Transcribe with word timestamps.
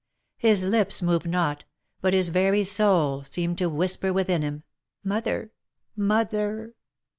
His 0.39 0.65
lips 0.65 1.03
moved 1.03 1.29
not, 1.29 1.65
but 2.01 2.15
his 2.15 2.29
very 2.29 2.63
soul 2.63 3.23
seemed 3.23 3.59
to 3.59 3.69
whisper 3.69 4.11
within 4.11 4.41
him, 4.41 4.63
"Mother! 5.03 5.51
Mother!" 5.95 6.73